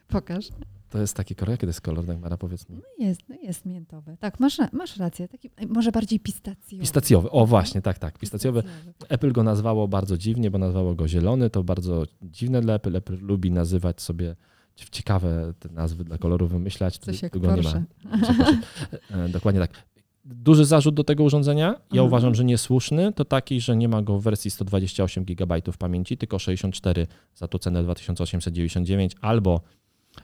[0.07, 0.47] Pokaż.
[0.89, 2.75] to jest taki kolor, jaki to jest kolor, Dagmara, powiedz mi.
[2.75, 4.17] No jest, no jest miętowy.
[4.19, 5.27] Tak, masz, masz rację.
[5.27, 6.81] Taki, może bardziej pistacjowy.
[6.81, 8.63] Pistacjowy, o właśnie, tak, tak, pistacjowy.
[9.09, 11.49] Apple go nazwało bardzo dziwnie, bo nazwało go zielony.
[11.49, 12.95] To bardzo dziwne dla Apple.
[12.95, 14.35] Apple lubi nazywać sobie
[14.91, 16.97] ciekawe te nazwy dla kolorów wymyślać.
[16.97, 17.83] Coś Tu- jak tu go nie ma.
[19.11, 19.71] E, Dokładnie tak.
[20.29, 22.05] Duży zarzut do tego urządzenia, ja Mhm.
[22.07, 26.39] uważam, że niesłuszny, to taki, że nie ma go w wersji 128 GB pamięci, tylko
[26.39, 29.61] 64 za tą cenę 2899 albo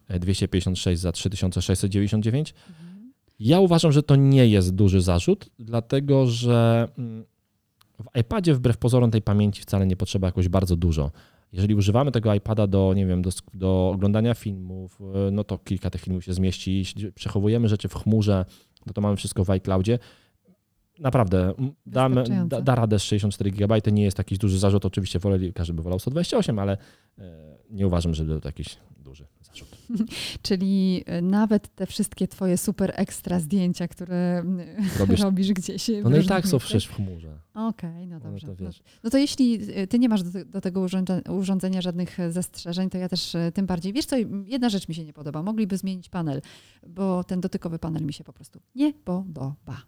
[0.08, 2.54] e, 256 za 3699.
[2.70, 3.12] Mhm.
[3.40, 7.26] Ja uważam, że to nie jest duży zarzut, dlatego że mm,
[8.00, 11.12] w iPadzie wbrew pozorom tej pamięci wcale nie potrzeba jakoś bardzo dużo.
[11.54, 15.90] Jeżeli używamy tego iPada do, nie wiem, do, do oglądania filmów, e, no to kilka
[15.90, 16.78] tych filmów się zmieści.
[16.78, 18.46] Jeśli przechowujemy rzeczy w chmurze,
[18.86, 20.00] no to mamy wszystko w iCloudzie.
[21.00, 21.54] Naprawdę,
[21.86, 24.86] damy, da, da radę z 64 GB, nie jest jakiś duży zarzut.
[24.86, 26.78] Oczywiście woleli, każdy by wolał 128, ale
[27.18, 29.70] e, nie uważam, że był to jakiś duży zarzut.
[30.42, 34.44] Czyli y, nawet te wszystkie twoje super ekstra zdjęcia, które
[35.00, 35.86] Robisz- robisz gdzieś.
[35.86, 37.40] w No, no i tak są przecież w chmurze.
[37.54, 38.48] Okej, no No dobrze.
[38.48, 38.70] to No,
[39.04, 40.86] no to jeśli y, ty nie masz do, do tego
[41.30, 43.94] urządzenia żadnych e, zastrzeżeń, to ja też e, tym bardziej.
[43.94, 45.44] Wiesz co, jedna rzecz mi się nie podoba.
[45.44, 46.42] Mogliby zmienić panel,
[46.88, 49.82] bo ten dotykowy panel mi się po prostu nie podoba.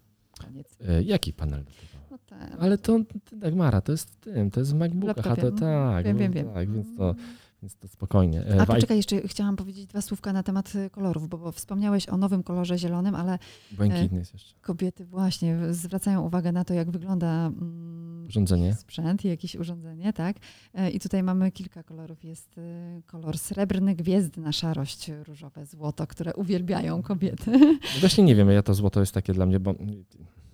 [0.46, 0.78] Koniec.
[0.88, 2.06] E, Jaki panel do tego?
[2.12, 2.58] No ten.
[2.60, 3.00] Ale to,
[3.32, 6.32] Dagmara, to jest w tym, to jest w MacBookach, a to tak, Wiem, no wiem,
[6.32, 6.50] wiem.
[6.54, 7.16] tak, więc to,
[7.62, 8.46] więc to spokojnie.
[8.48, 12.10] E, A poczekaj, jeszcze chciałam powiedzieć dwa słówka na temat y, kolorów, bo, bo wspomniałeś
[12.10, 13.40] o nowym kolorze zielonym, ale
[13.72, 14.56] Błękitny jest jeszcze.
[14.62, 18.74] kobiety właśnie zwracają uwagę na to, jak wygląda mm, Urządzenie.
[18.74, 20.38] sprzęt i jakieś urządzenie, tak?
[20.74, 22.24] E, I tutaj mamy kilka kolorów.
[22.24, 27.52] Jest y, kolor srebrny, gwiezdna szarość, różowe, złoto, które uwielbiają kobiety.
[27.60, 29.76] No Właśnie nie wiem, ja to złoto jest takie dla mnie, bo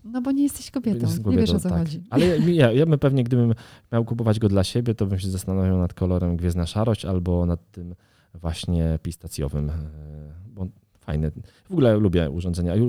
[0.04, 1.78] No bo nie jesteś kobietą, Jest nie wiesz o co tak.
[1.80, 2.04] chodzi.
[2.10, 3.54] Ale ja, ja, bym pewnie, gdybym
[3.92, 7.72] miał kupować go dla siebie, to bym się zastanawiał nad kolorem Gwiezdna Szarość albo nad
[7.72, 7.96] tym
[8.34, 9.74] właśnie pistacjowym, e,
[10.48, 10.68] bo
[11.00, 11.32] fajny.
[11.66, 12.84] W ogóle lubię urządzenia, ja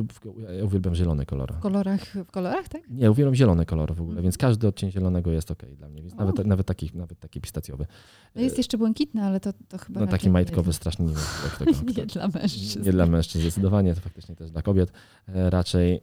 [0.64, 1.54] uwielbiam zielone kolory.
[1.54, 2.82] W kolorach, w kolorach, tak?
[2.90, 4.22] Nie, uwielbiam zielone kolory w ogóle, Mhm.
[4.22, 6.16] więc każdy odcień zielonego jest ok dla mnie, więc O.
[6.16, 7.86] nawet, nawet, taki, nawet taki pistacjowy.
[8.34, 11.12] No jest jeszcze błękitny, ale to, to chyba No taki nie majtkowy jest- strasznie nie
[11.14, 11.22] wiem,
[11.58, 11.70] tego.
[12.00, 12.82] Nie dla mężczyzn.
[12.84, 14.92] Nie dla mężczyzn zdecydowanie, to faktycznie też dla kobiet
[15.28, 16.00] e, raczej.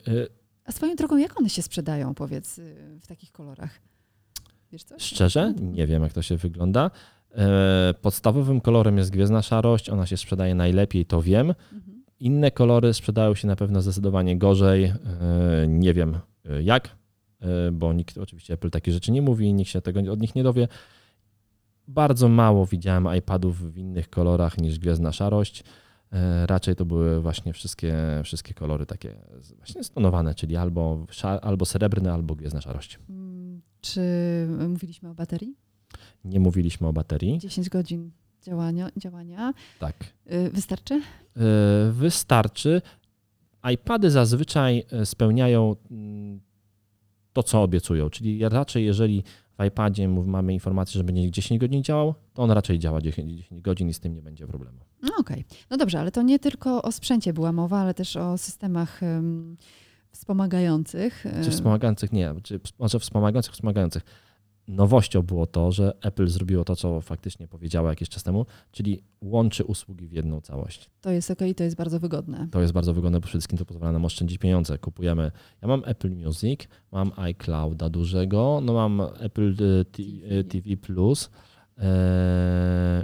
[0.70, 3.80] A swoją drogą, jak one się sprzedają, powiedz, y, w takich kolorach?
[4.72, 5.00] Wiesz co?
[5.00, 6.92] Szczerze, nie wiem jak to się wygląda.
[7.36, 11.54] E, Podstawowym kolorem jest gwiezdna szarość, ona się sprzedaje najlepiej, to wiem.
[11.74, 12.04] Mhm.
[12.20, 14.84] Inne kolory sprzedają się na pewno zdecydowanie gorzej.
[14.86, 14.94] E,
[15.68, 16.96] Nie wiem e, jak,
[17.72, 20.68] bo nikt oczywiście Apple takie rzeczy nie mówi, nikt się tego od nich nie dowie.
[21.88, 25.64] Bardzo mało widziałem iPadów w innych kolorach niż gwiezdna szarość.
[26.12, 29.16] E, Raczej to były właśnie wszystkie, wszystkie kolory takie
[29.58, 31.06] właśnie stonowane, czyli albo,
[31.42, 33.00] albo srebrne, albo gwiezdna szarość.
[33.10, 34.02] Mm, Czy
[34.70, 35.56] mówiliśmy o baterii?
[36.26, 37.40] Nie mówiliśmy o baterii.
[37.40, 38.90] 10 godzin działania.
[38.98, 39.54] działania.
[39.80, 39.96] Tak.
[40.32, 41.02] Y, Wystarczy?
[41.38, 42.82] E, wystarczy.
[43.74, 46.40] iPady zazwyczaj e, spełniają mm,
[47.34, 49.24] to, co obiecują, czyli raczej jeżeli
[49.60, 53.62] w iPadzie mamy informację, że będzie 10 godzin działał, to on raczej działa 10, 10
[53.62, 54.78] godzin i z tym nie będzie problemu.
[55.02, 55.46] No okej.
[55.70, 59.58] No dobrze, ale to nie tylko o sprzęcie była mowa, ale też o systemach em,
[60.12, 61.26] wspomagających.
[61.44, 62.12] Czy wspomagających?
[62.12, 64.04] Nie, czy, może wspomagających, wspomagających.
[64.70, 69.64] Nowością było to, że Apple zrobiło to, co faktycznie powiedziało jakiś czas temu, czyli łączy
[69.64, 70.90] usługi w jedną całość.
[71.02, 72.48] To jest okej, to jest bardzo wygodne.
[72.52, 74.78] To jest bardzo wygodne, bo przede wszystkim to pozwala nam oszczędzić pieniądze.
[74.78, 80.04] Kupujemy, ja mam Apple Music, mam iClouda dużego, no mam Apple e, T-
[80.40, 81.30] e, TV Plus
[81.78, 83.04] e,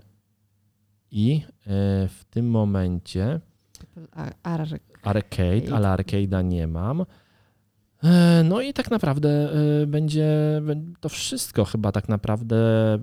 [1.11, 1.41] i
[2.09, 3.39] w tym momencie
[5.03, 7.05] Arcade, ale Arcade'a nie mam.
[8.05, 9.29] E, No i tak naprawdę
[9.81, 10.25] e, będzie
[10.61, 12.55] bę- to wszystko chyba tak naprawdę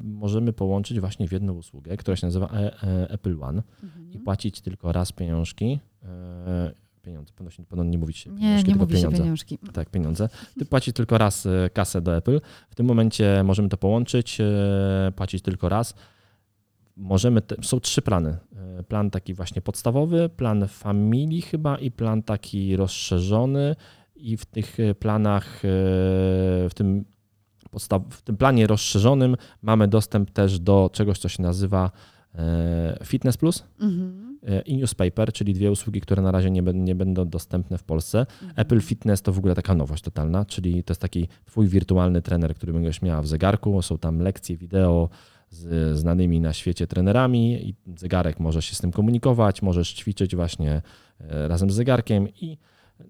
[0.05, 4.25] możemy połączyć właśnie w jedną usługę, która się nazywa e- Apple One i Mhm.
[4.25, 5.79] płacić tylko raz pieniążki.
[7.03, 9.23] Pieniądze, się, powinno nie mówić się Nie, pieniążki, nie tylko mówi się pieniądze.
[9.23, 9.59] pieniążki.
[9.73, 10.29] Tak, pieniądze.
[10.59, 12.41] Ty płacisz tylko raz kasę do Apple.
[12.71, 14.39] W tym momencie możemy to połączyć,
[15.17, 15.95] płacić tylko raz.
[16.97, 18.37] Możemy, te, są trzy plany.
[18.89, 23.77] Plan taki właśnie podstawowy, plan Family chyba i plan taki rozszerzony
[24.23, 25.69] i w tych e, planach, e,
[26.69, 27.05] w tym,
[27.71, 31.91] podstaw, w tym planie rozszerzonym mamy dostęp też do czegoś, co się nazywa
[32.35, 34.33] e, Fitness Plus Mhm.
[34.67, 38.19] i Newspaper, czyli dwie usługi, które na razie nie, nie będą dostępne w Polsce.
[38.19, 38.53] Mhm.
[38.57, 42.55] Apple Fitness to w ogóle taka nowość totalna, czyli to jest taki twój wirtualny trener,
[42.55, 43.83] który będziesz miała w zegarku.
[43.83, 45.09] Są tam lekcje wideo
[45.51, 50.83] z znanymi na świecie trenerami i zegarek może się z tym komunikować, możesz ćwiczyć właśnie
[51.49, 52.59] razem z zegarkiem i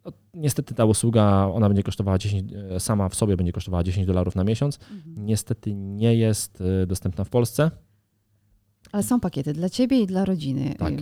[0.04, 4.06] no, niestety ta usługa, ona będzie kosztowała 10, e, sama w sobie będzie kosztowała 10
[4.06, 4.78] dolarów na miesiąc.
[4.90, 5.26] Mhm.
[5.26, 7.70] Niestety nie jest e, dostępna w Polsce.
[8.92, 10.74] Ale są pakiety dla ciebie i dla rodziny.
[10.78, 10.94] Tak.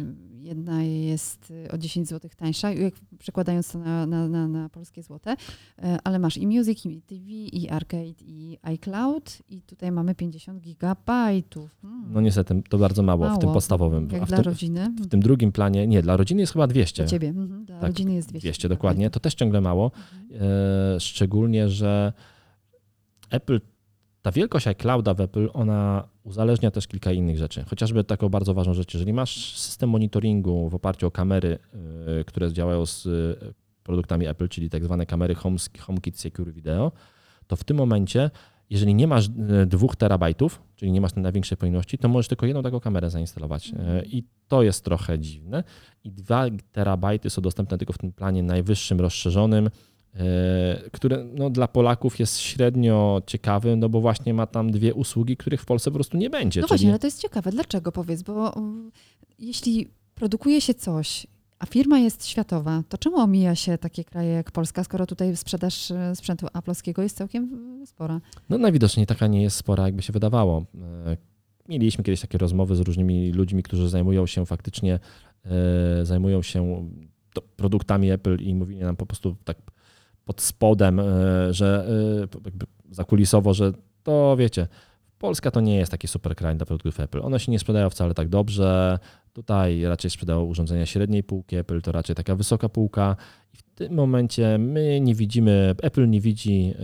[0.50, 5.02] Jedna jest y, o 10 zł tańsza, jak przekładając to na, na, na, na polskie
[5.02, 5.36] złote,
[5.82, 10.60] E, ale masz i Music, i TV, i Arcade, i iCloud i tutaj mamy 50
[10.62, 11.70] gigabajtów.
[11.82, 12.12] Hmm.
[12.12, 13.54] No niestety to bardzo mało, w tym Mało.
[13.54, 14.08] podstawowym.
[14.12, 14.94] Jak A w dla tym, rodziny?
[15.02, 17.02] w tym drugim planie, nie, dla rodziny jest chyba 200.
[17.02, 17.28] Dla ciebie.
[17.28, 17.64] Mhm.
[17.64, 18.46] Dla Tak, rodziny jest 200.
[18.48, 19.92] 200 dokładnie, to też ciągle mało.
[19.94, 20.42] Mhm.
[20.96, 22.12] E, Szczególnie, że
[23.30, 23.60] Apple,
[24.22, 27.64] ta wielkość iClouda w Apple, ona uzależnia też kilka innych rzeczy.
[27.68, 31.58] Chociażby taką bardzo ważną rzecz, jeżeli masz system monitoringu w oparciu o kamery,
[32.20, 33.10] e, które działają z e,
[33.82, 36.92] produktami Apple, czyli tak zwane kamery Home- HomeKit Secure Video,
[37.46, 38.30] to w tym momencie,
[38.70, 42.46] jeżeli nie masz e, dwóch terabajtów, czyli nie masz tej największej pojemności, to możesz tylko
[42.46, 43.72] jedną taką kamerę zainstalować.
[44.06, 45.64] I to jest trochę dziwne.
[46.04, 49.70] I 2 terabajty są dostępne tylko w tym planie najwyższym, rozszerzonym,
[50.92, 55.62] które no, dla Polaków jest średnio ciekawy, no bo właśnie ma tam dwie usługi, których
[55.62, 56.60] w Polsce po prostu nie będzie.
[56.60, 56.78] No czyli...
[56.78, 57.50] właśnie, ale to jest ciekawe.
[57.50, 58.22] Dlaczego powiedz?
[58.22, 58.90] Bo um,
[59.38, 61.26] jeśli produkuje się coś,
[61.58, 65.90] a firma jest światowa, to czemu omija się takie kraje jak Polska, skoro tutaj sprzedaż
[65.90, 68.20] e, sprzętu Apple'owskiego jest całkiem e, spora?
[68.48, 70.64] No najwidoczniej taka nie jest spora, jakby się wydawało.
[71.06, 71.16] E,
[71.68, 74.98] Mieliśmy kiedyś takie rozmowy z różnymi ludźmi, którzy zajmują się faktycznie,
[75.44, 76.88] e, zajmują się
[77.34, 79.56] to- produktami Apple i mówili nam po prostu tak
[80.24, 81.04] pod spodem, e,
[81.50, 81.88] że
[82.44, 84.68] jakby zakulisowo, że to wiecie,
[85.18, 87.22] Polska to nie jest taki super kraj dla produktów Apple.
[87.22, 88.98] One się nie sprzedają wcale tak dobrze.
[89.32, 93.16] Tutaj raczej sprzedają urządzenia średniej półki, Apple to raczej taka wysoka półka.
[93.54, 96.74] I w tym momencie my nie widzimy, Apple nie widzi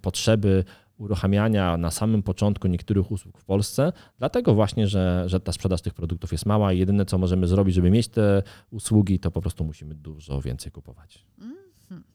[0.00, 0.64] potrzeby
[0.98, 5.94] uruchamiania na samym początku niektórych usług w Polsce, dlatego właśnie, że, że ta sprzedaż tych
[5.94, 9.64] produktów jest mała i jedyne, co możemy zrobić, żeby mieć te usługi, to po prostu
[9.64, 11.26] musimy dużo więcej kupować.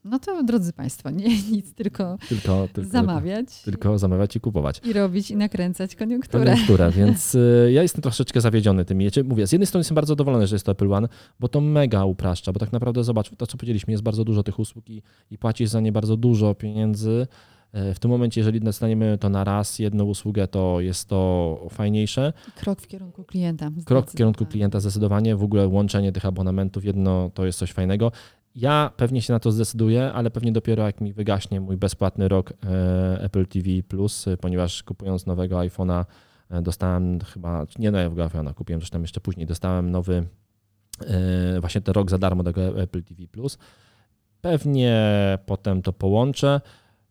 [0.03, 3.61] No to drodzy Państwo, nie nic, tylko, tylko, tylko zamawiać.
[3.61, 4.81] Tylko zamawiać i kupować.
[4.85, 6.45] I robić i nakręcać koniunkturę.
[6.45, 8.99] Koniunkturę, więc y, ja jestem troszeczkę zawiedziony tym.
[9.25, 11.07] Mówię, z jednej strony jestem bardzo zadowolony, że jest to Apple One,
[11.39, 14.59] bo to mega upraszcza, bo tak naprawdę zobacz, to co powiedzieliśmy, jest bardzo dużo tych
[14.59, 17.27] usług i, i płacisz za nie bardzo dużo pieniędzy,
[17.73, 22.33] E, w tym momencie, jeżeli dostaniemy to na raz, jedną usługę, to jest to fajniejsze.
[22.55, 23.71] Krok w kierunku klienta.
[23.85, 25.35] Krok w kierunku klienta zdecydowanie.
[25.35, 28.11] W ogóle łączenie tych abonamentów jedno to jest coś fajnego.
[28.58, 32.54] Ja pewnie się na to zdecyduję, ale pewnie dopiero jak mi wygaśnie mój bezpłatny rok
[32.63, 36.06] e, Apple TV Plus, ponieważ kupując nowego iPhone'a
[36.50, 40.28] e, dostałem chyba, nie nowego iPhone'a, kupiłem zresztą jeszcze później, dostałem nowy
[41.62, 43.58] właśnie ten rok za darmo tego Apple TV Plus.
[44.41, 44.98] Pewnie
[45.46, 46.62] potem to połączę.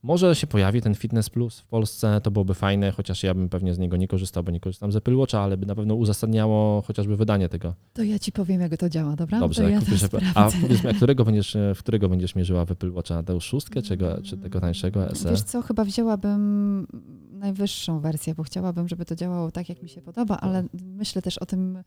[0.07, 3.75] Może się pojawi ten Fitness Plus w Polsce, to byłoby fajne, chociaż ja bym pewnie
[3.75, 6.83] z niego nie korzystał, bo nie korzystam z Apple Watcha, ale by na pewno uzasadniało
[6.83, 7.75] chociażby wydanie tego.
[7.92, 9.40] To ja ci powiem, jak to działa, dobra?
[9.40, 13.23] Dobrze, ja kupisz, a powiedzmy, którego będziesz, w którego będziesz mierzyła w Apple Watcha?
[13.23, 15.31] Tę szóstkę czy, go, czy tego tańszego SE?
[15.31, 16.87] Wiesz co, chyba wzięłabym
[17.33, 21.38] najwyższą wersję, bo chciałabym, żeby to działało tak, jak mi się podoba, ale myślę też
[21.38, 21.83] o tym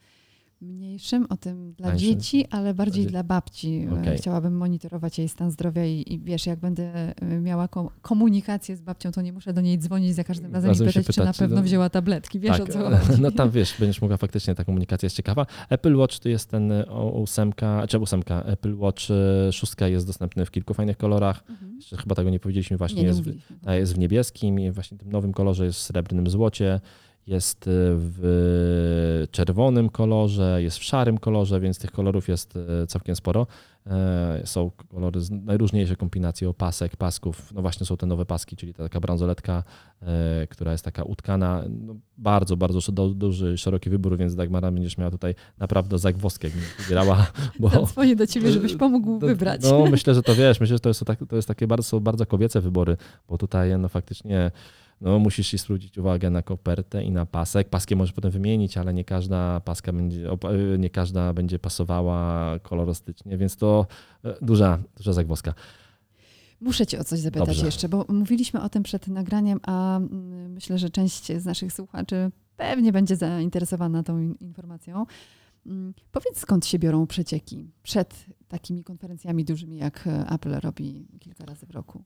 [0.62, 2.10] mniejszym, o tym dla Tańszym.
[2.10, 3.88] dzieci, ale bardziej dla babci.
[4.02, 4.18] Okay.
[4.18, 7.70] Chciałabym monitorować jej stan zdrowia i, i, wiesz, jak będę e, miała
[8.02, 11.16] komunikację z babcią, to nie muszę do niej dzwonić za każdym razem Razem i pytać,
[11.16, 11.64] czy na pewno no...
[11.64, 12.40] wzięła tabletki.
[12.40, 12.70] Wiesz tak.
[12.70, 13.22] o co chodzi.
[13.22, 15.46] No tam wiesz, będziesz mogła faktycznie, ta komunikacja jest ciekawa.
[15.70, 16.74] Apple Watch to jest ten
[17.14, 21.44] ósemka, czy ósemka, Apple Watch e, szóstka jest dostępny w kilku fajnych kolorach.
[21.50, 21.76] Mhm.
[21.76, 24.98] Jeszcze chyba tego nie powiedzieliśmy, właśnie nie, nie jest, w, jest w niebieskim i właśnie
[24.98, 26.80] w tym nowym kolorze jest w srebrnym złocie
[27.30, 33.16] jest e, w czerwonym kolorze, jest w szarym kolorze, więc tych kolorów jest e, całkiem
[33.16, 33.48] sporo.
[33.88, 37.54] E, są kolory z najróżniejsze kombinacje opasek, pasków.
[37.54, 39.64] No właśnie są te nowe paski, czyli ta taka bransoletka,
[40.50, 41.64] która jest taka utkana.
[41.70, 47.28] No bardzo, bardzo duży, szeroki wybór, więc Dagmara będziesz miała tutaj naprawdę zagwozdkę, jak wybierała.
[47.60, 47.70] Bo...
[48.18, 49.62] Do ciebie, żebyś pomógł wybrać.
[49.64, 52.62] No myślę, że to wiesz, myślę, że to jest, to jest takie bardzo, bardzo kobiece
[52.62, 52.98] wybory,
[53.30, 54.52] bo tutaj no faktycznie
[55.02, 57.70] no, musisz się zwrócić uwagę na kopertę i na pasek.
[57.70, 60.30] Paskie możesz potem wymienić, ale nie każda paska będzie,
[60.80, 63.88] nie każda będzie pasowała kolorystycznie, więc to
[64.26, 65.54] e, duża, duża zagwozdka.
[66.62, 67.66] Muszę Cię o coś zapytać Dobrze.
[67.66, 72.32] jeszcze, bo mówiliśmy o tym przed nagraniem, a mm, myślę, że część z naszych słuchaczy
[72.58, 75.06] pewnie będzie zainteresowana tą informacją.
[75.66, 81.66] Mm, powiedz, skąd się biorą przecieki przed takimi konferencjami dużymi, jak Apple robi kilka razy
[81.66, 82.04] w roku?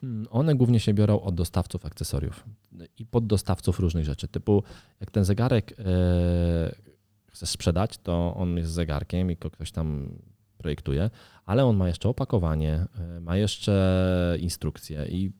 [0.00, 2.44] Hmm, one głównie się biorą od dostawców akcesoriów
[2.98, 4.28] i poddostawców różnych rzeczy.
[4.28, 4.62] Typu,
[5.00, 6.74] jak ten zegarek e,
[7.26, 10.08] chce sprzedać, to on jest zegarkiem i ktoś tam
[10.58, 11.10] projektuje,
[11.46, 15.32] ale on ma jeszcze opakowanie, e, ma jeszcze instrukcje i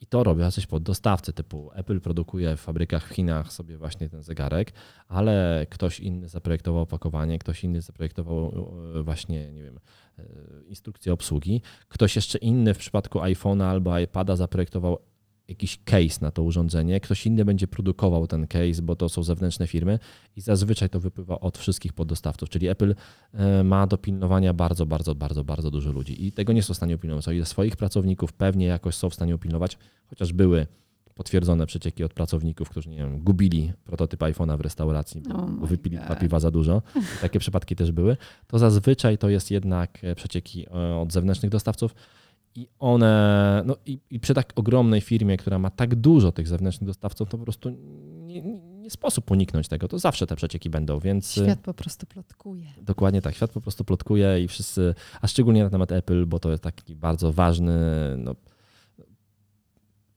[0.00, 4.22] i to robią jacyś poddostawcy, typu Apple produkuje w fabrykach w Chinach sobie właśnie ten
[4.22, 4.72] zegarek,
[5.08, 9.80] ale ktoś inny zaprojektował opakowanie, ktoś inny zaprojektował e, właśnie, nie wiem,
[10.18, 10.24] e,
[10.66, 14.98] instrukcję obsługi, ktoś jeszcze inny w przypadku iPhone'a albo iPada zaprojektował
[15.50, 19.66] jakiś case na to urządzenie, ktoś inny będzie produkował ten case, bo to są zewnętrzne
[19.66, 19.98] firmy
[20.36, 22.94] i zazwyczaj to wypływa od wszystkich poddostawców, czyli Apple
[23.32, 26.76] e, ma do pilnowania bardzo, bardzo, bardzo, bardzo dużo ludzi i tego nie są w
[26.76, 27.28] stanie opilnować.
[27.28, 30.66] O ile swoich pracowników pewnie jakoś są w stanie opilnować, chociaż były
[31.14, 35.98] potwierdzone przecieki od pracowników, którzy nie wiem, gubili prototyp iPhone'a w restauracji, bo, oh wypili
[36.20, 36.82] piwa za dużo.
[37.20, 38.16] Takie przypadki też były.
[38.46, 41.94] To zazwyczaj to jest jednak e, przecieki e, od zewnętrznych dostawców.
[42.54, 46.86] I one, no i, i, przy tak ogromnej firmie, która ma tak dużo tych zewnętrznych
[46.86, 47.70] dostawców, to po prostu
[48.20, 49.88] nie, nie, sposób uniknąć tego.
[49.88, 51.32] To zawsze te przecieki będą, więc.
[51.32, 52.66] Świat po prostu plotkuje.
[52.82, 56.50] Dokładnie tak, świat po prostu plotkuje i wszyscy, a szczególnie na temat Apple, bo to
[56.50, 57.78] jest taki bardzo ważny,
[58.18, 58.34] no,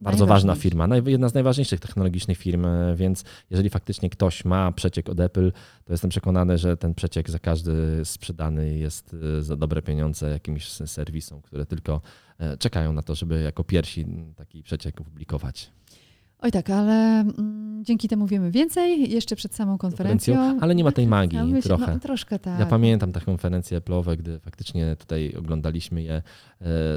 [0.04, 5.10] bardzo ważna firma, jedna z najważniejszych technologicznych firm, e, więc jeżeli faktycznie ktoś ma przeciek
[5.10, 5.52] od Apple,
[5.86, 7.72] to jestem przekonany, że ten przeciek za każdy
[8.04, 12.02] sprzedany jest e, za dobre pieniądze jakimś serwisom, które tylko
[12.40, 15.72] e, czekają na to, żeby jako pierwsi taki przeciek opublikować.
[16.44, 20.36] Oj tak, ale mm, dzięki temu wiemy więcej jeszcze przed samą konferencją.
[20.36, 21.94] konferencją ale nie ma tej magii no, trochę.
[21.94, 22.60] No, troszkę tak.
[22.60, 26.22] Ja pamiętam te konferencje Apple'owe, gdy faktycznie tutaj oglądaliśmy je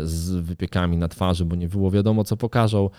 [0.04, 2.90] z wypiekami na twarzy, bo nie było wiadomo, co pokażą.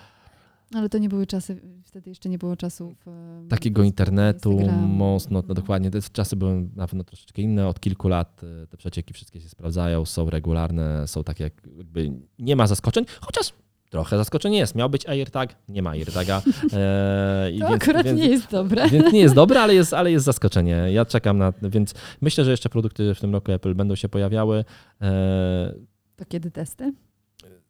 [0.74, 3.08] Ale to nie były czasy, wtedy jeszcze nie było czasów.
[3.08, 4.88] e, Takiego internetu, Instagramu.
[4.88, 7.68] mocno, no dokładnie, te czasy były na pewno troszeczkę inne.
[7.68, 12.12] Od kilku lat e, te przecieki wszystkie się sprawdzają, są regularne, są takie jak jakby
[12.40, 13.54] nie ma zaskoczeń, chociaż
[13.90, 14.76] trochę zaskoczeń jest.
[14.76, 16.42] Miał być AirTag, nie ma AirTaga.
[16.74, 18.90] E, i To akurat nie jest dobre.
[18.90, 20.84] Więc nie jest dobre, ale jest, ale jest zaskoczenie.
[20.92, 24.66] Ja czekam na, więc myślę, że jeszcze produkty w tym roku Apple będą się pojawiały.
[25.02, 25.74] E,
[26.16, 26.94] To kiedy testy?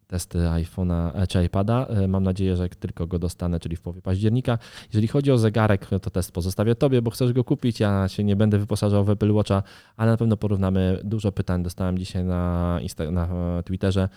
[0.08, 1.86] testy iPhone'a e, czy iPada.
[1.86, 4.58] E, Mam nadzieję, że jak tylko go dostanę, czyli w połowie października.
[4.94, 7.80] Jeżeli chodzi o zegarek, to test pozostawię tobie, bo chcesz go kupić.
[7.80, 9.64] Ja się nie będę wyposażał w Apple Watcha,
[9.98, 11.00] ale na pewno porównamy.
[11.04, 13.28] Dużo pytań dostałem dzisiaj na, Insta- na
[13.60, 14.10] e, Twitterze.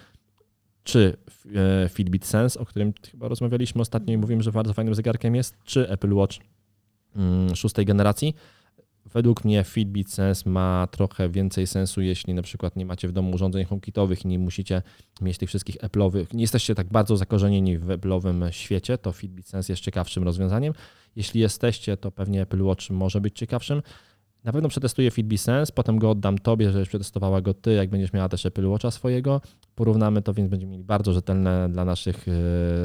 [0.85, 1.17] Czy
[1.85, 5.57] e, Fitbit Sense, o którym chyba rozmawialiśmy ostatnio i mówiłem, że bardzo fajnym zegarkiem jest,
[5.65, 6.37] czy Apple Watch
[7.17, 8.35] mm, szóstej generacji.
[9.07, 13.31] Według mnie Fitbit Sense ma trochę więcej sensu, jeśli na przykład nie macie w domu
[13.31, 14.83] urządzeń HomeKitowych i nie musicie
[15.21, 19.73] mieć tych wszystkich Apple'owych, nie jesteście tak bardzo zakorzenieni w Apple'owym świecie, to Fitbit Sense
[19.73, 20.73] jest ciekawszym rozwiązaniem.
[21.17, 23.83] Jeśli jesteście, to pewnie Apple Watch może być ciekawszym.
[24.45, 28.13] Na pewno przetestuję Fitbit Sense, potem go oddam tobie, żebyś przetestowała go ty, jak będziesz
[28.13, 29.41] miała też Apple Watcha swojego.
[29.81, 32.27] Porównamy to, więc będziemy mieli bardzo rzetelne dla naszych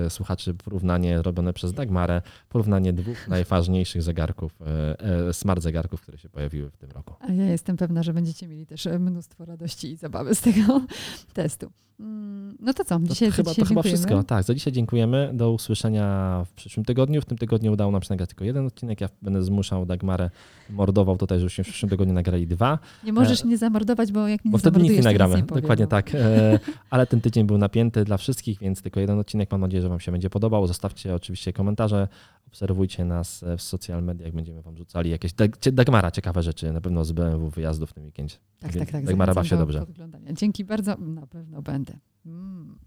[0.06, 6.18] e, słuchaczy porównanie robione przez Dagmarę, porównanie dwóch najważniejszych zegarków, e, e, smart zegarków, które
[6.18, 7.14] się pojawiły w tym roku.
[7.20, 10.82] A ja jestem pewna, że będziecie mieli też mnóstwo radości i zabawy z tego
[11.34, 11.72] testu.
[12.00, 14.24] Mm, No to co, To, dzisiaj, to chyba, dzisiaj to chyba wszystko.
[14.24, 15.32] Tak, za dzisiaj dziękujemy.
[15.34, 17.22] Do usłyszenia w przyszłym tygodniu.
[17.22, 19.02] W tym tygodniu udało nam się nagrać tylko jeden odcinek.
[19.02, 20.30] Ja będę zmuszał Dagmarę,
[20.70, 22.80] mordował tutaj, żebyśmy w przyszłym tygodniu nagrali dwa.
[23.04, 25.36] Nie możesz mnie zamordować, bo jak mnie Bo nie wtedy nic nie nagramy.
[25.36, 25.90] nic powiem, Dokładnie no.
[25.90, 26.16] tak.
[26.16, 29.52] E, Ale ten tydzień był napięty dla wszystkich, więc tylko jeden odcinek.
[29.52, 30.68] Mam nadzieję, że Wam się będzie podobał.
[30.68, 32.08] Zostawcie oczywiście komentarze.
[32.48, 34.32] Obserwujcie nas w social mediach.
[34.32, 35.34] Będziemy Wam rzucali jakieś.
[35.34, 36.72] Dag- Dagmara, ciekawe rzeczy.
[36.72, 38.36] Na pewno z BMW wyjazdu w tym weekendzie.
[38.60, 39.06] Tak, tak, tak.
[39.06, 39.86] Dagmara baw się do dobrze.
[40.34, 40.98] Dzięki bardzo.
[40.98, 41.98] Na pewno będę.
[42.26, 42.78] Mm.